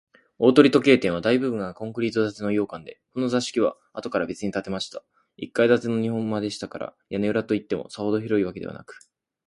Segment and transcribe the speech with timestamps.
[0.39, 5.03] 大鳥時計店は、大部分がコンクリート建ての洋館で、この座敷は、あとからべつに建てました
[5.37, 8.97] 一階建ての日本間でしたから、屋根裏といっても、さほど広いわけでなく、